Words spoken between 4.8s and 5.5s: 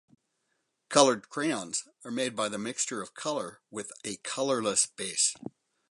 base.